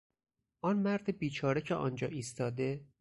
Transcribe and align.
آن 0.61 0.79
مرد 0.79 1.17
بیچاره 1.17 1.61
که 1.61 1.75
آنجا 1.75 2.07
ایستاده... 2.07 2.85